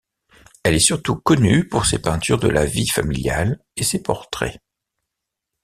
Elle 0.63 0.73
est 0.73 0.79
surtout 0.79 1.15
connue 1.15 1.67
pour 1.67 1.85
ses 1.85 1.99
peintures 2.01 2.39
de 2.39 2.47
la 2.47 2.65
vie 2.65 2.87
familiale 2.87 3.63
et 3.75 3.83
ses 3.83 4.01
portraits. 4.01 4.59